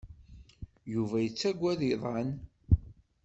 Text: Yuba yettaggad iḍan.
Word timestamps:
Yuba 0.93 1.17
yettaggad 1.21 1.79
iḍan. 1.91 2.29